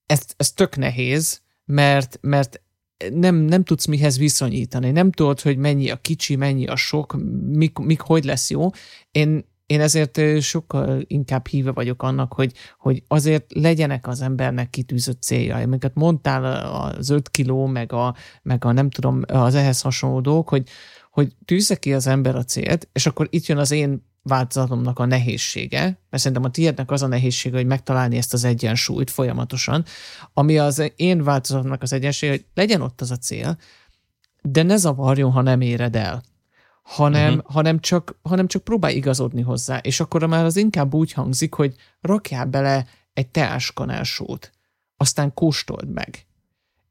[0.06, 2.62] ez, ez tök nehéz, mert, mert
[3.12, 7.18] nem, nem tudsz mihez viszonyítani, nem tudod, hogy mennyi a kicsi, mennyi a sok,
[7.52, 8.70] mik, mik hogy lesz jó.
[9.12, 15.21] Én, én ezért sokkal inkább híve vagyok annak, hogy, hogy azért legyenek az embernek kitűzött
[15.21, 15.56] célja.
[15.56, 20.49] Amiket mondtál az 5 kiló, meg a, meg a nem tudom, az ehhez hasonló dolgok,
[20.49, 20.69] hogy,
[21.12, 25.06] hogy tűzze ki az ember a célt, és akkor itt jön az én változatomnak a
[25.06, 29.86] nehézsége, mert szerintem a tiédnek az a nehézsége, hogy megtalálni ezt az egyensúlyt folyamatosan,
[30.34, 33.58] ami az én változatomnak az egyensúly, hogy legyen ott az a cél,
[34.41, 36.23] de ne zavarjon, ha nem éred el,
[36.84, 37.54] hanem, uh-huh.
[37.54, 41.76] hanem, csak, hanem csak próbálj igazodni hozzá, és akkor már az inkább úgy hangzik, hogy
[42.02, 44.52] rakjál bele egy teáskanál sót,
[44.98, 46.26] aztán kóstold meg.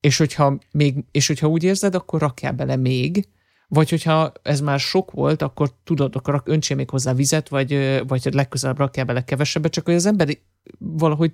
[0.00, 3.28] És hogyha, még, és hogyha úgy érzed, akkor rakjál bele még,
[3.68, 8.28] vagy hogyha ez már sok volt, akkor tudod, akkor öntsél még hozzá vizet, vagy, vagy
[8.32, 10.38] legközelebb rakjál bele kevesebbet, csak hogy az ember
[10.78, 11.32] valahogy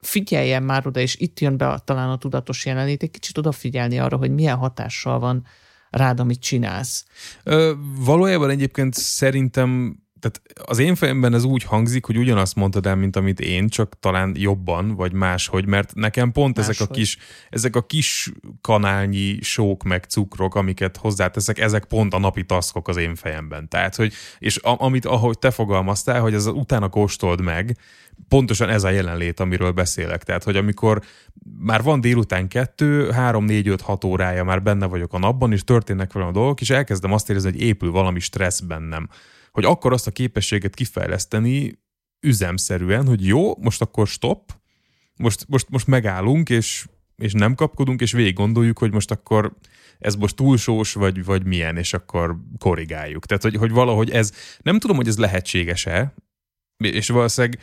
[0.00, 3.98] figyeljen már oda, és itt jön be a, talán a tudatos jelenlét, egy kicsit odafigyelni
[3.98, 5.46] arra, hogy milyen hatással van
[5.90, 7.04] rád, amit csinálsz.
[7.44, 12.96] Ö, valójában egyébként szerintem tehát az én fejemben ez úgy hangzik, hogy ugyanazt mondtad el,
[12.96, 16.74] mint amit én, csak talán jobban, vagy máshogy, mert nekem pont máshogy.
[16.74, 17.18] ezek a kis,
[17.50, 22.96] ezek a kis kanálnyi sók meg cukrok, amiket hozzáteszek, ezek pont a napi taszkok az
[22.96, 23.68] én fejemben.
[23.68, 27.76] Tehát, hogy, és a, amit, ahogy te fogalmaztál, hogy ez utána kóstold meg,
[28.28, 30.24] pontosan ez a jelenlét, amiről beszélek.
[30.24, 31.02] Tehát, hogy amikor
[31.58, 35.64] már van délután kettő, három, négy, öt, hat órája már benne vagyok a napban, és
[35.64, 39.08] történnek velem a dolgok, és elkezdem azt érezni, hogy épül valami stressz bennem
[39.58, 41.78] hogy akkor azt a képességet kifejleszteni
[42.20, 44.52] üzemszerűen, hogy jó, most akkor stop,
[45.16, 49.56] most, most, most megállunk, és, és nem kapkodunk, és végig gondoljuk, hogy most akkor
[49.98, 53.26] ez most túlsós, vagy, vagy milyen, és akkor korrigáljuk.
[53.26, 56.14] Tehát, hogy, hogy valahogy ez, nem tudom, hogy ez lehetséges-e,
[56.76, 57.60] és valószínűleg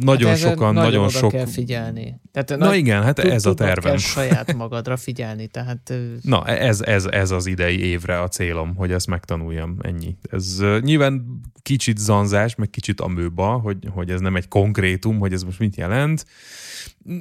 [0.00, 1.30] nagyon hát sokan, nagyon, nagyon sok...
[1.30, 2.20] kell figyelni.
[2.32, 3.90] Tehát Na nagy, igen, hát ez a tervem.
[3.90, 5.92] kell saját magadra figyelni, tehát...
[6.22, 10.16] Na, ez, ez, ez az idei évre a célom, hogy ezt megtanuljam, ennyi.
[10.30, 15.32] Ez uh, nyilván kicsit zanzás, meg kicsit amőba, hogy, hogy ez nem egy konkrétum, hogy
[15.32, 16.26] ez most mit jelent.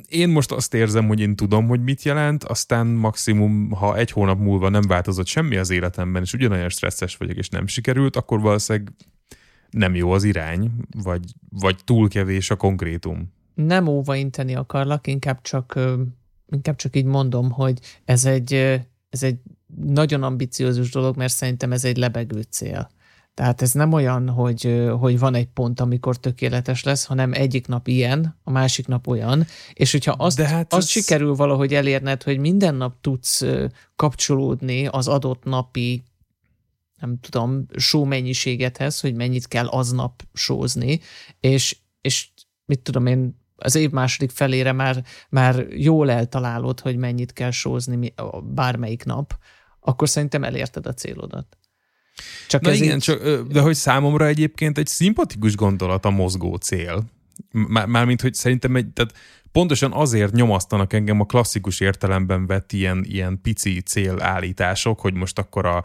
[0.07, 4.39] Én most azt érzem, hogy én tudom, hogy mit jelent, aztán maximum, ha egy hónap
[4.39, 8.93] múlva nem változott semmi az életemben, és ugyanolyan stresszes vagyok, és nem sikerült, akkor valószínűleg
[9.73, 10.71] nem jó az irány,
[11.03, 13.33] vagy, vagy túl kevés a konkrétum.
[13.53, 15.79] Nem óvainteni akarlak, inkább csak,
[16.49, 18.53] inkább csak így mondom, hogy ez egy,
[19.09, 19.37] ez egy
[19.85, 22.89] nagyon ambiciózus dolog, mert szerintem ez egy lebegő cél.
[23.33, 27.87] Tehát ez nem olyan, hogy, hogy van egy pont, amikor tökéletes lesz, hanem egyik nap
[27.87, 30.89] ilyen, a másik nap olyan, és hogyha azt, De hát azt ez...
[30.89, 33.43] sikerül valahogy elérned, hogy minden nap tudsz
[33.95, 36.03] kapcsolódni az adott napi
[37.03, 40.99] nem tudom, só mennyiségethez, hogy mennyit kell aznap sózni,
[41.39, 42.27] és, és
[42.65, 48.13] mit tudom én, az év második felére már, már jól eltalálod, hogy mennyit kell sózni
[48.43, 49.37] bármelyik nap,
[49.79, 51.57] akkor szerintem elérted a célodat.
[52.47, 53.01] Csak Na ez igen, így...
[53.01, 57.03] csak, de hogy számomra egyébként egy szimpatikus gondolat a mozgó cél.
[57.67, 59.13] Mármint, hogy szerintem egy, tehát
[59.53, 65.65] pontosan azért nyomasztanak engem a klasszikus értelemben vett ilyen, ilyen pici célállítások, hogy most akkor
[65.65, 65.83] a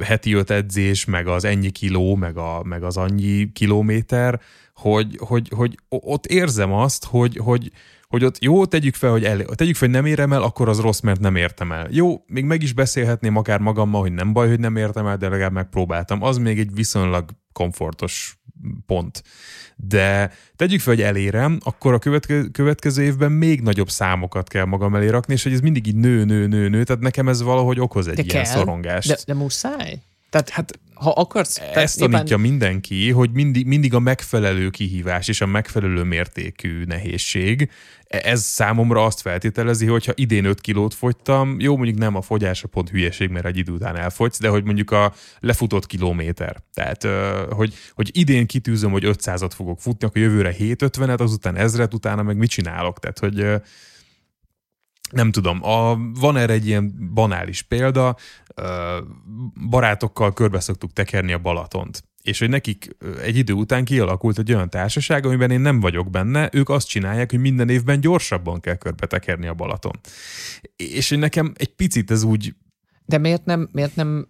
[0.00, 4.40] heti öt edzés, meg az ennyi kiló, meg, a, meg az annyi kilométer,
[4.74, 7.72] hogy, hogy, hogy ott érzem azt, hogy, hogy,
[8.10, 10.80] hogy ott jó, tegyük fel, hogy el, tegyük fel, hogy nem érem el, akkor az
[10.80, 11.88] rossz, mert nem értem el.
[11.90, 15.28] Jó, még meg is beszélhetném akár magammal, hogy nem baj, hogy nem értem el, de
[15.28, 16.22] legalább megpróbáltam.
[16.22, 18.38] Az még egy viszonylag komfortos
[18.86, 19.22] pont.
[19.76, 24.94] De tegyük fel, hogy elérem, akkor a következő, következő évben még nagyobb számokat kell magam
[24.94, 27.80] elé rakni, és hogy ez mindig így nő, nő, nő, nő, tehát nekem ez valahogy
[27.80, 29.08] okoz egy de ilyen kell, szorongást.
[29.08, 30.02] De, de muszáj?
[30.30, 31.60] Tehát hát ha akarsz...
[31.74, 32.40] Ezt tanítja éppen...
[32.40, 37.70] mindenki, hogy mindig, mindig a megfelelő kihívás és a megfelelő mértékű nehézség.
[38.10, 42.22] E, ez számomra azt feltételezi, hogy ha idén 5 kilót fogytam, jó, mondjuk nem a
[42.22, 46.62] fogyása pont hülyeség, mert egy idő után elfogysz, de hogy mondjuk a lefutott kilométer.
[46.74, 47.06] Tehát,
[47.50, 52.36] hogy, hogy idén kitűzöm, hogy 500-at fogok futni, akkor jövőre 750-et, azután ezret, utána meg
[52.36, 52.98] mit csinálok?
[52.98, 53.60] Tehát, hogy
[55.10, 58.16] nem tudom, a, van erre egy ilyen banális példa,
[59.70, 64.70] barátokkal körbe szoktuk tekerni a Balatont és hogy nekik egy idő után kialakult egy olyan
[64.70, 69.06] társaság, amiben én nem vagyok benne, ők azt csinálják, hogy minden évben gyorsabban kell körbe
[69.06, 70.00] tekerni a Balaton.
[70.76, 72.54] És hogy nekem egy picit ez úgy...
[73.04, 74.26] De miért nem, miért nem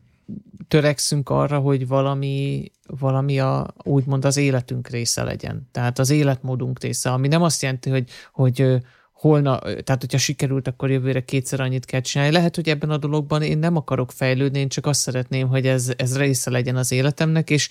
[0.69, 5.69] törekszünk arra, hogy valami, valami a, úgymond az életünk része legyen.
[5.73, 8.79] Tehát az életmódunk része, ami nem azt jelenti, hogy, hogy
[9.21, 12.33] holna, tehát hogyha sikerült, akkor jövőre kétszer annyit kell csinálni.
[12.33, 15.93] Lehet, hogy ebben a dologban én nem akarok fejlődni, én csak azt szeretném, hogy ez,
[15.97, 17.69] ez része legyen az életemnek, és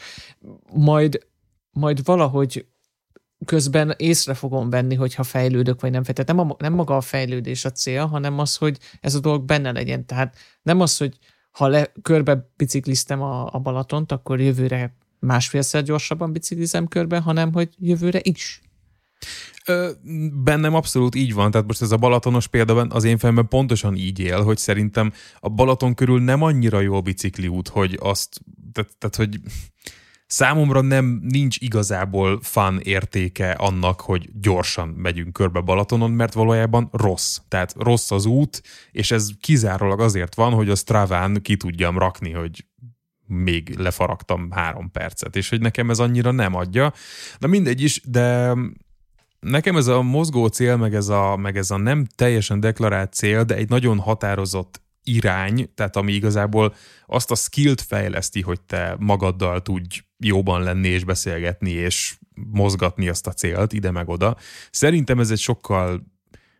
[0.73, 1.27] majd,
[1.71, 2.65] majd valahogy
[3.45, 6.35] közben észre fogom venni, hogyha fejlődök, vagy nem fejlődök.
[6.35, 9.71] Nem, a, nem maga a fejlődés a cél, hanem az, hogy ez a dolog benne
[9.71, 10.05] legyen.
[10.05, 11.17] Tehát nem az, hogy
[11.51, 17.69] ha le, körbe bicikliztem a, a Balatont, akkor jövőre másfélszer gyorsabban biciklizem körbe, hanem hogy
[17.77, 18.61] jövőre is.
[20.43, 24.19] Bennem abszolút így van, tehát most ez a Balatonos példaban az én fejemben pontosan így
[24.19, 27.03] él, hogy szerintem a Balaton körül nem annyira jó a
[27.47, 29.39] út, hogy azt, tehát, tehát hogy
[30.25, 37.37] számomra nem nincs igazából fan értéke annak, hogy gyorsan megyünk körbe Balatonon, mert valójában rossz.
[37.47, 42.31] Tehát rossz az út, és ez kizárólag azért van, hogy a Straván ki tudjam rakni,
[42.31, 42.65] hogy
[43.25, 46.93] még lefaragtam három percet, és hogy nekem ez annyira nem adja.
[47.37, 48.55] Na mindegy is, de
[49.39, 53.43] Nekem ez a mozgó cél, meg ez a, meg ez a nem teljesen deklarált cél,
[53.43, 56.75] de egy nagyon határozott irány, tehát ami igazából
[57.05, 62.17] azt a skillt fejleszti, hogy te magaddal tudj jóban lenni és beszélgetni, és
[62.51, 64.37] mozgatni azt a célt ide meg oda.
[64.71, 66.03] Szerintem ez egy sokkal,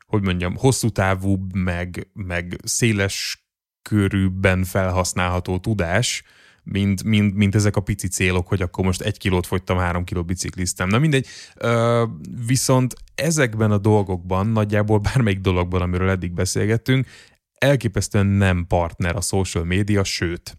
[0.06, 3.48] hogy mondjam, hosszú távúbb, meg, meg széles
[3.82, 6.24] körűbben felhasználható tudás,
[6.64, 10.26] mint, mint, mint ezek a pici célok, hogy akkor most egy kilót fogytam, három kilót
[10.26, 10.88] bicikliztem.
[10.88, 12.06] Na mindegy, Ö,
[12.46, 17.08] viszont ezekben a dolgokban, nagyjából bármelyik dologban, amiről eddig beszélgettünk,
[17.54, 20.58] elképesztően nem partner a social média, sőt,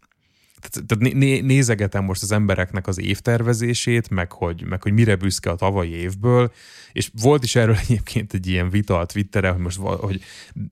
[0.61, 5.51] tehát, tehát né, nézegetem most az embereknek az évtervezését, meg hogy, meg hogy mire büszke
[5.51, 6.53] a tavalyi évből,
[6.93, 10.21] és volt is erről egyébként egy ilyen vita a Twitterre, hogy most hogy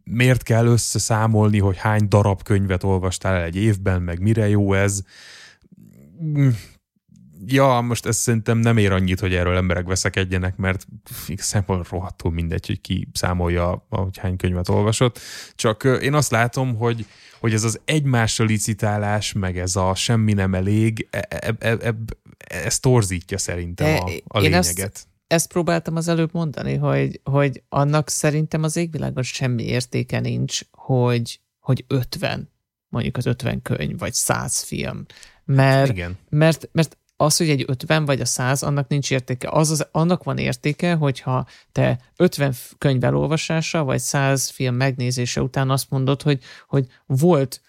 [0.05, 5.03] miért kell összeszámolni, hogy hány darab könyvet olvastál el egy évben, meg mire jó ez
[7.47, 10.87] ja, most ez szerintem nem ér annyit, hogy erről emberek veszekedjenek, mert
[11.27, 15.19] igazából rohadtul mindegy, hogy ki számolja, hogy hány könyvet olvasott.
[15.55, 17.07] Csak én azt látom, hogy,
[17.41, 21.95] hogy ez az egymásra licitálás, meg ez a semmi nem elég, e, e, e, e,
[22.39, 24.79] ez torzítja szerintem a, a lényeget.
[24.79, 30.61] Ezt, ezt próbáltam az előbb mondani, hogy, hogy annak szerintem az égvilágon semmi értéke nincs,
[30.71, 32.51] hogy, hogy 50,
[32.89, 35.05] mondjuk az 50 könyv, vagy 100 film.
[35.45, 36.19] Mert, Igen.
[36.29, 39.49] mert, mert az, hogy egy 50 vagy a 100, annak nincs értéke.
[39.51, 45.71] Az, az annak van értéke, hogyha te 50 könyv elolvasása, vagy 100 film megnézése után
[45.71, 47.61] azt mondod, hogy, hogy volt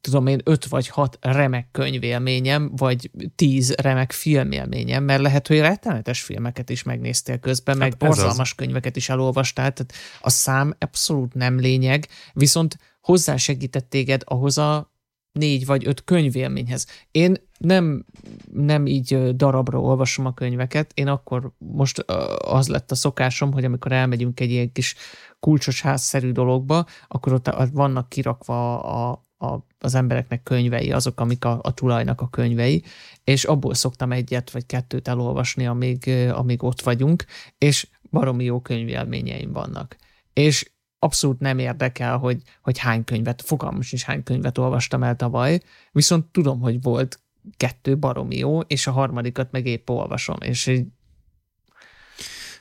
[0.00, 6.22] tudom én, öt vagy hat remek könyvélményem, vagy tíz remek filmélményem, mert lehet, hogy rettenetes
[6.22, 8.56] filmeket is megnéztél közben, hát meg borzalmas az.
[8.56, 14.93] könyveket is elolvastál, tehát a szám abszolút nem lényeg, viszont hozzásegített téged ahhoz a
[15.38, 16.86] négy vagy öt könyvélményhez.
[17.10, 18.04] Én nem,
[18.52, 21.98] nem így darabra olvasom a könyveket, én akkor most
[22.38, 24.94] az lett a szokásom, hogy amikor elmegyünk egy ilyen kis
[25.40, 31.58] kulcsos házszerű dologba, akkor ott vannak kirakva a, a, az embereknek könyvei, azok, amik a,
[31.62, 32.84] a tulajnak a könyvei,
[33.24, 37.24] és abból szoktam egyet vagy kettőt elolvasni, amíg, amíg ott vagyunk,
[37.58, 39.96] és baromi jó könyvélményeim vannak.
[40.32, 40.72] És
[41.04, 45.60] abszolút nem érdekel, hogy, hogy hány könyvet, fogalmam is hány könyvet olvastam el tavaly,
[45.92, 47.20] viszont tudom, hogy volt
[47.56, 50.86] kettő baromi jó, és a harmadikat meg épp olvasom, és így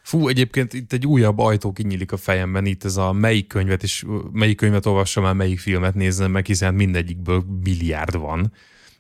[0.01, 4.06] Fú, egyébként itt egy újabb ajtó kinyílik a fejemben, itt ez a melyik könyvet, és
[4.32, 8.53] melyik könyvet olvassam el, melyik filmet nézzem meg, hiszen mindegyikből milliárd van.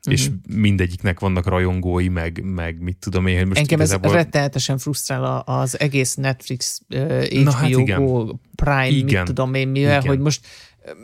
[0.09, 3.47] És mindegyiknek vannak rajongói, meg, meg mit tudom én.
[3.47, 4.09] Most Engem igazából...
[4.09, 8.39] ez rettenetesen frusztrál az egész Netflix, uh, HBO, hát igen.
[8.55, 9.05] Prime, igen.
[9.05, 10.07] mit tudom én mivel, igen.
[10.07, 10.45] hogy most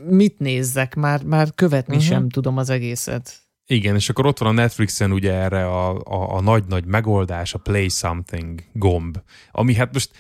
[0.10, 2.10] mit nézzek, már, már követni uh-huh.
[2.10, 3.38] sem tudom az egészet.
[3.66, 7.58] Igen, és akkor ott van a Netflixen ugye erre a, a, a nagy-nagy megoldás, a
[7.58, 10.12] Play Something gomb, ami hát most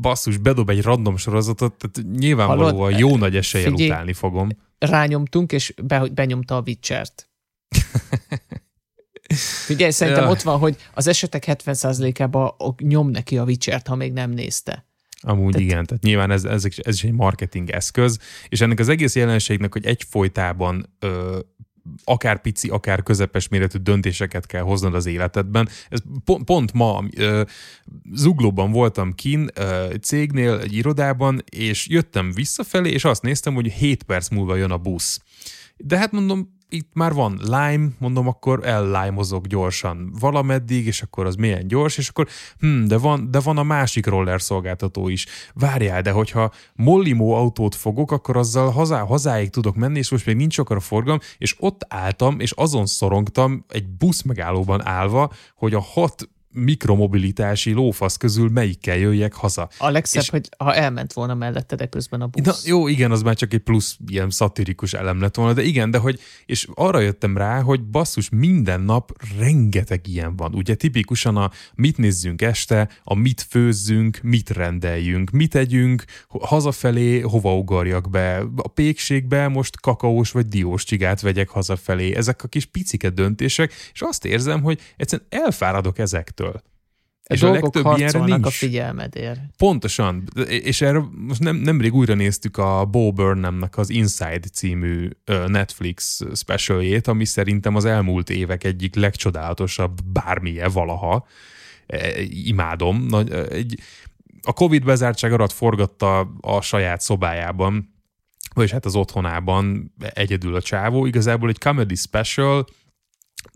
[0.00, 2.98] basszus, bedob egy random sorozatot, tehát nyilvánvalóan Hallod?
[2.98, 4.48] jó nagy eséllyel Figyelj, utálni fogom.
[4.78, 7.29] Rányomtunk, és be, benyomta a Witcher-t.
[9.66, 10.30] Figyelj, szerintem ja.
[10.30, 14.88] ott van, hogy az esetek 70%-ában nyom neki a Witcher-t, ha még nem nézte.
[15.20, 15.66] Amúgy tehát...
[15.66, 19.72] igen, tehát nyilván ez, ez, ez is egy marketing eszköz, és ennek az egész jelenségnek,
[19.72, 21.38] hogy egyfolytában ö,
[22.04, 25.68] akár pici, akár közepes méretű döntéseket kell hoznod az életedben.
[25.88, 27.42] Ez pont, pont ma ö,
[28.12, 34.02] zuglóban voltam kin ö, cégnél, egy irodában, és jöttem visszafelé, és azt néztem, hogy 7
[34.02, 35.20] perc múlva jön a busz.
[35.76, 41.34] De hát mondom, itt már van lime, mondom, akkor ellájmozok gyorsan valameddig, és akkor az
[41.34, 42.28] milyen gyors, és akkor
[42.58, 45.26] hm, de van, de van a másik roller szolgáltató is.
[45.54, 50.36] Várjál, de hogyha Mollimó autót fogok, akkor azzal hazá, hazáig tudok menni, és most még
[50.36, 55.74] nincs akkor a forgalom, és ott álltam, és azon szorongtam egy busz megállóban állva, hogy
[55.74, 59.68] a hat mikromobilitási lófasz közül melyikkel jöjjek haza.
[59.78, 60.30] A legszebb, és...
[60.30, 62.44] hogy ha elment volna mellette, de közben a busz.
[62.44, 65.90] Na, jó, igen, az már csak egy plusz ilyen szatirikus elem lett volna, de igen,
[65.90, 70.54] de hogy, és arra jöttem rá, hogy basszus, minden nap rengeteg ilyen van.
[70.54, 77.56] Ugye tipikusan a mit nézzünk este, a mit főzzünk, mit rendeljünk, mit együnk, hazafelé hova
[77.56, 82.14] ugorjak be, a pékségbe most kakaós vagy diós csigát vegyek hazafelé.
[82.14, 86.62] Ezek a kis picike döntések, és azt érzem, hogy egyszerűen elfáradok ezek ezektől.
[87.22, 88.46] A és a legtöbb ilyenre nincs.
[88.46, 89.40] a figyelmedért.
[89.56, 90.28] Pontosan.
[90.48, 95.08] És erre most nem, nemrég újra néztük a Bo Burnhamnek az Inside című
[95.46, 101.26] Netflix specialjét, ami szerintem az elmúlt évek egyik legcsodálatosabb bármilyen valaha.
[101.86, 103.08] E, imádom.
[103.50, 103.78] Egy,
[104.42, 107.94] a Covid bezártság alatt forgatta a saját szobájában,
[108.54, 111.06] vagyis hát az otthonában egyedül a csávó.
[111.06, 112.66] Igazából egy comedy special,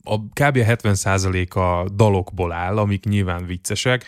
[0.02, 0.58] a kb.
[0.58, 4.04] 70%-a dalokból áll, amik nyilván viccesek,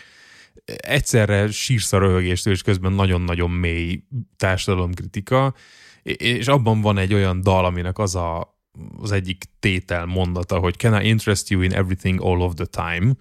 [0.75, 4.03] egyszerre sírsz a röhögéstől, és közben nagyon-nagyon mély
[4.37, 5.53] társadalomkritika,
[6.03, 8.57] és abban van egy olyan dal, aminek az a,
[9.01, 13.13] az egyik tétel mondata, hogy can I interest you in everything all of the time?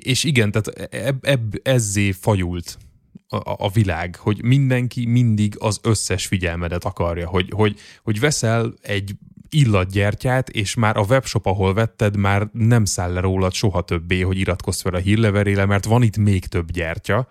[0.00, 2.78] És igen, tehát eb, eb, ezzé fajult
[3.28, 9.14] a, a világ, hogy mindenki mindig az összes figyelmedet akarja, hogy, hogy, hogy veszel egy
[9.50, 14.38] illatgyertyát, és már a webshop, ahol vetted, már nem száll le rólad soha többé, hogy
[14.38, 17.28] iratkozz fel a hírleverére, mert van itt még több gyertya,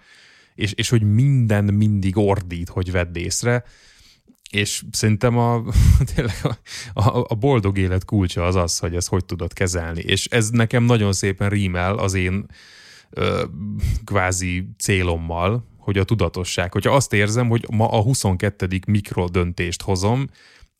[0.55, 3.63] és, és hogy minden mindig ordít, hogy vedd észre,
[4.49, 5.63] és szerintem a,
[6.15, 6.57] tényleg a,
[7.01, 10.01] a, a boldog élet kulcsa az az, hogy ezt hogy tudod kezelni.
[10.01, 12.45] És ez nekem nagyon szépen rímel az én
[13.09, 13.43] ö,
[14.05, 16.71] kvázi célommal, hogy a tudatosság.
[16.71, 18.79] Hogyha azt érzem, hogy ma a 22.
[18.87, 20.29] mikrodöntést hozom,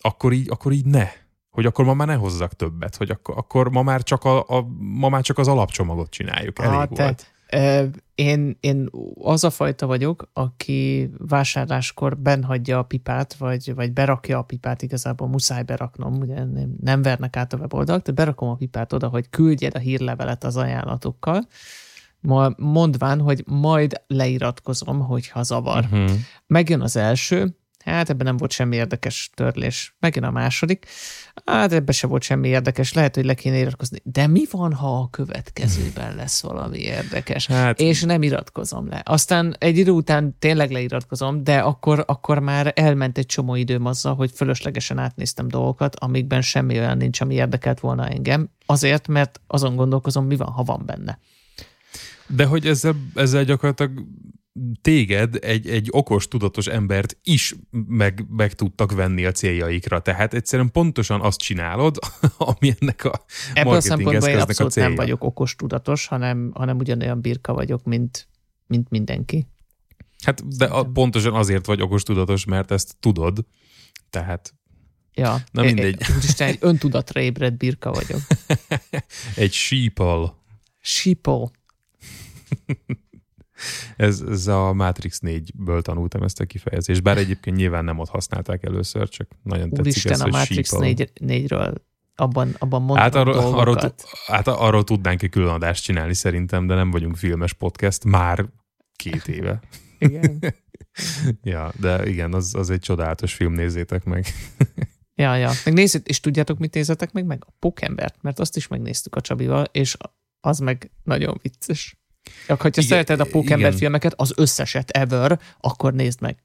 [0.01, 1.09] akkor így, akkor így ne
[1.49, 4.67] hogy akkor ma már ne hozzak többet, hogy akkor, akkor ma, már csak a, a,
[4.79, 6.59] ma már csak az alapcsomagot csináljuk.
[6.59, 6.93] Elég ah, volt.
[6.93, 7.33] Tehát,
[8.15, 8.89] én, én
[9.21, 15.27] az a fajta vagyok, aki vásárláskor benhagyja a pipát, vagy, vagy berakja a pipát, igazából
[15.27, 19.29] muszáj beraknom, ugye nem, nem vernek át a weboldalt, de berakom a pipát oda, hogy
[19.29, 21.47] küldjed a hírlevelet az ajánlatokkal,
[22.57, 25.83] mondván, hogy majd leiratkozom, hogyha zavar.
[25.83, 26.11] Uh-huh.
[26.47, 29.95] Megjön az első, Hát ebben nem volt semmi érdekes törlés.
[29.99, 30.85] Megint a második.
[31.45, 32.93] Hát ebben sem volt semmi érdekes.
[32.93, 33.97] Lehet, hogy le kéne iratkozni.
[34.03, 37.47] De mi van, ha a következőben lesz valami érdekes?
[37.47, 37.79] Hát...
[37.79, 39.01] És nem iratkozom le.
[39.05, 44.15] Aztán egy idő után tényleg leiratkozom, de akkor, akkor már elment egy csomó időm azzal,
[44.15, 48.49] hogy fölöslegesen átnéztem dolgokat, amikben semmi olyan nincs, ami érdekelt volna engem.
[48.65, 51.19] Azért, mert azon gondolkozom, mi van, ha van benne.
[52.27, 54.05] De hogy ezzel, ezzel gyakorlatilag
[54.81, 59.99] téged, egy, egy okos, tudatos embert is meg, meg tudtak venni a céljaikra.
[59.99, 61.97] Tehát egyszerűen pontosan azt csinálod,
[62.37, 67.21] ami ennek a Ebből a szempontból én abszolút nem vagyok okos, tudatos, hanem, hanem ugyanolyan
[67.21, 68.27] birka vagyok, mint,
[68.67, 69.47] mint mindenki.
[70.23, 73.45] Hát, de a, pontosan azért vagy okos, tudatos, mert ezt tudod.
[74.09, 74.53] Tehát
[75.13, 76.01] Ja, Na mindegy.
[76.23, 78.19] Isten, egy öntudatra ébredt birka vagyok.
[79.35, 80.33] egy sheeple.
[80.79, 81.51] Sheeple.
[83.95, 88.63] ez, ez a Matrix 4-ből tanultam ezt a kifejezést, bár egyébként nyilván nem ott használták
[88.63, 91.75] először, csak nagyon tetszik Úristen, ez, a Matrix 4, 4-ről
[92.15, 93.93] abban, abban mondtam hát arról, arról,
[94.27, 98.45] hát arról tudnánk egy külön adást csinálni szerintem, de nem vagyunk filmes podcast már
[98.95, 99.59] két éve.
[99.99, 100.39] igen.
[101.43, 104.25] ja, de igen, az, az egy csodálatos film, nézzétek meg.
[105.19, 105.51] Ja, ja.
[105.65, 107.25] Meg nézzük, és tudjátok, mit nézzetek meg?
[107.25, 109.97] Meg a Pókembert, mert azt is megnéztük a Csabival, és
[110.39, 111.98] az meg nagyon vicces.
[112.47, 116.37] Ha igen, szereted a Pókember filmeket, az összeset ever, akkor nézd meg.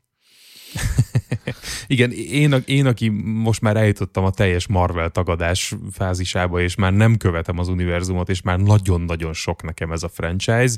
[1.87, 7.17] Igen, én, én, aki most már eljutottam a teljes Marvel tagadás fázisába, és már nem
[7.17, 10.77] követem az univerzumot, és már nagyon-nagyon sok nekem ez a franchise.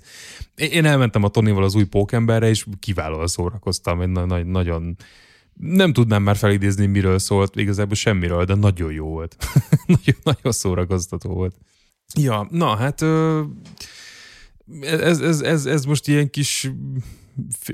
[0.55, 4.97] Én elmentem a Tonyval az új Pókemberre, és kiválóan szórakoztam, egy nagyon
[5.61, 9.37] nem tudnám már felidézni, miről szólt, igazából semmiről, de nagyon jó volt.
[9.87, 11.55] nagyon, nagyon szórakoztató volt.
[12.15, 13.05] Ja, na hát
[14.81, 16.71] ez, ez, ez, ez most ilyen kis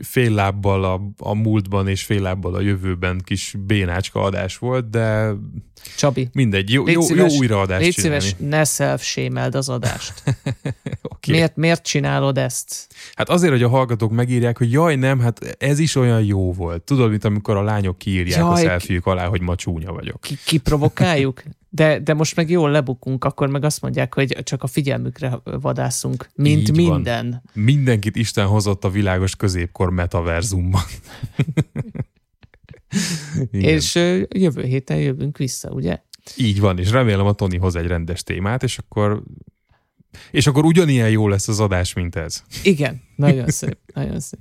[0.03, 5.32] fél lábbal a, a múltban és fél lábbal a jövőben kis bénácska adás volt, de
[5.97, 8.20] Csabi, mindegy, jó, jó, szíves, jó újraadást légy csinálni.
[8.20, 9.16] szíves, ne self
[9.55, 10.22] az adást.
[11.03, 11.34] okay.
[11.34, 12.86] miért, miért csinálod ezt?
[13.14, 16.82] Hát azért, hogy a hallgatók megírják, hogy jaj, nem, hát ez is olyan jó volt.
[16.82, 20.20] Tudod, mint amikor a lányok kiírják jaj, a selfie alá, hogy ma csúnya vagyok.
[20.20, 21.43] Ki, kiprovokáljuk?
[21.74, 26.28] De, de most meg jól lebukunk, akkor meg azt mondják, hogy csak a figyelmükre vadászunk,
[26.34, 27.30] mint Így minden.
[27.30, 27.64] Van.
[27.64, 30.82] Mindenkit Isten hozott a világos középkor metaverzumban.
[33.50, 33.94] és
[34.28, 36.00] jövő héten jövünk vissza, ugye?
[36.36, 39.22] Így van, és remélem a Tony hoz egy rendes témát, és akkor
[40.30, 42.42] és akkor ugyanilyen jó lesz az adás, mint ez.
[42.62, 44.40] Igen, nagyon szép, nagyon szép.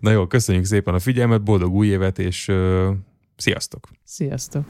[0.00, 2.88] Na jó, köszönjük szépen a figyelmet, boldog új évet, és uh,
[3.36, 3.88] sziasztok!
[4.04, 4.64] Sziasztok!